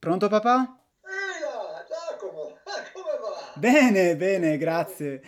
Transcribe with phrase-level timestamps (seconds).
[0.00, 0.82] Pronto papà?
[3.56, 5.20] Bene, bene, grazie.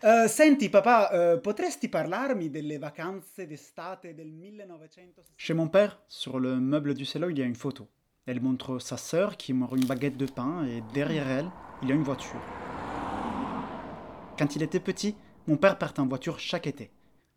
[0.00, 5.32] Eh, senti papà, eh, potresti parlarmi delle vacanze d'estate del 1960?
[5.34, 7.88] Chez mon père, sur le meuble du salon, il y a une photo.
[8.24, 11.50] Elle montre sa sœur qui mord une baguette de pain et derrière elle,
[11.82, 12.40] il y a une voiture.
[14.38, 15.16] Quand il était petit,
[15.48, 16.92] mon père partait en voiture chaque été.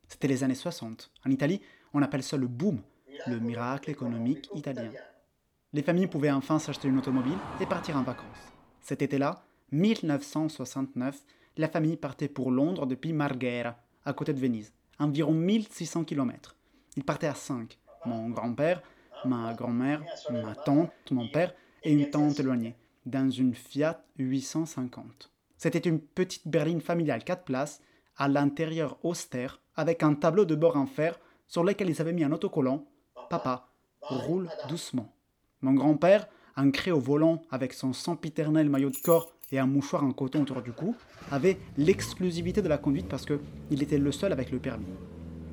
[0.07, 1.11] C'était les années 60.
[1.25, 1.59] En Italie,
[1.91, 2.83] on appelle ça le boom,
[3.25, 4.91] le miracle économique italien.
[5.75, 8.53] Les familles pouvaient enfin s'acheter une automobile et partir en vacances.
[8.79, 11.19] Cet été-là, 1969,
[11.57, 16.55] la famille partait pour Londres depuis Marghera, à côté de Venise, environ 1600 km.
[16.95, 17.79] Ils partaient à 5.
[18.05, 18.83] Mon grand-père,
[19.25, 22.75] ma grand-mère, ma tante, mon père et une tante éloignée,
[23.07, 25.31] dans une Fiat 850.
[25.57, 27.81] C'était une petite berline familiale 4 places,
[28.15, 32.23] à l'intérieur austère, avec un tableau de bord en fer sur lequel ils avaient mis
[32.23, 32.85] un autocollant
[33.31, 33.69] Papa,
[34.01, 35.11] roule doucement.
[35.63, 40.11] Mon grand-père, ancré au volant avec son sempiternel maillot de corps et un mouchoir en
[40.11, 40.93] coton autour du cou,
[41.31, 44.85] avait l'exclusivité de la conduite parce qu'il était le seul avec le permis.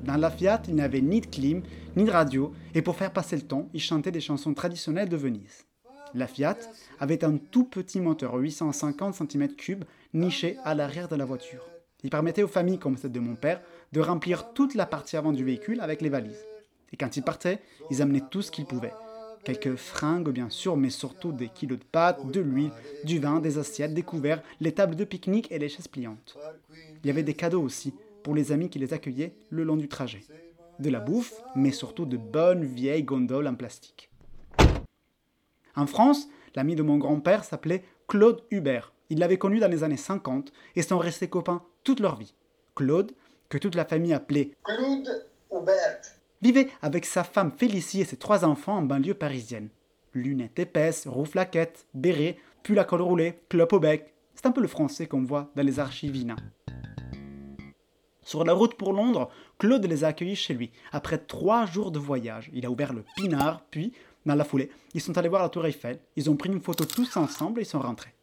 [0.03, 1.61] Dans la Fiat, il n'avait ni de clim,
[1.95, 5.15] ni de radio, et pour faire passer le temps, il chantait des chansons traditionnelles de
[5.15, 5.65] Venise.
[6.13, 6.57] La Fiat
[6.99, 9.77] avait un tout petit moteur 850 cm3
[10.13, 11.65] niché à l'arrière de la voiture.
[12.03, 13.61] Il permettait aux familles comme celle de mon père
[13.93, 16.45] de remplir toute la partie avant du véhicule avec les valises.
[16.91, 18.91] Et quand ils partaient, ils amenaient tout ce qu'ils pouvaient.
[19.43, 22.71] Quelques fringues bien sûr, mais surtout des kilos de pâtes, de l'huile,
[23.03, 26.37] du vin, des assiettes, des couverts, les tables de pique-nique et les chaises pliantes.
[27.03, 29.87] Il y avait des cadeaux aussi pour les amis qui les accueillaient le long du
[29.87, 30.23] trajet.
[30.79, 34.09] De la bouffe, mais surtout de bonnes vieilles gondoles en plastique.
[35.75, 38.93] En France, l'ami de mon grand-père s'appelait Claude Hubert.
[39.09, 42.35] Il l'avait connu dans les années 50 et sont restés copains toute leur vie.
[42.75, 43.11] Claude,
[43.49, 46.20] que toute la famille appelait Claude Hubert.
[46.41, 49.69] Vivait avec sa femme Félicie et ses trois enfants en banlieue parisienne.
[50.13, 54.13] Lunettes épaisses, rouflaquettes, béret, pull à col roulé, clope au bec.
[54.35, 56.35] C'est un peu le français qu'on voit dans les archivines.
[58.23, 60.71] Sur la route pour Londres, Claude les a accueillis chez lui.
[60.91, 63.93] Après trois jours de voyage, il a ouvert le pinard, puis,
[64.25, 66.85] dans la foulée, ils sont allés voir la tour Eiffel, ils ont pris une photo
[66.85, 68.13] tous ensemble et ils sont rentrés.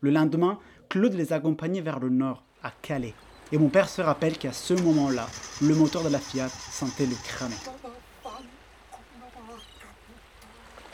[0.00, 0.58] Le lendemain,
[0.88, 3.14] Claude les a accompagnés vers le nord, à Calais.
[3.52, 5.28] Et mon père se rappelle qu'à ce moment-là,
[5.62, 7.54] le moteur de la Fiat sentait le cramer.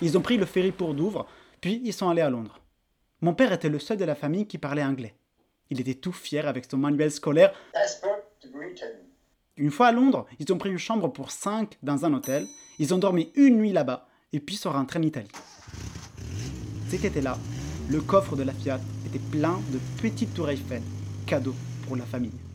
[0.02, 1.26] Ils ont pris le ferry pour Douvres,
[1.60, 2.60] puis ils sont allés à Londres.
[3.20, 5.14] Mon père était le seul de la famille qui parlait anglais.
[5.68, 7.52] Il était tout fier avec son manuel scolaire.
[9.56, 12.46] Une fois à Londres, ils ont pris une chambre pour cinq dans un hôtel.
[12.78, 15.30] Ils ont dormi une nuit là-bas et puis sont rentrés en Italie.
[16.88, 17.38] Cet été-là,
[17.88, 20.82] le coffre de la Fiat était plein de petites tours Eiffel,
[21.26, 21.54] cadeaux
[21.90, 22.49] pour la famille.